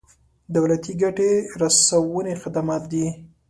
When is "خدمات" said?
2.41-2.83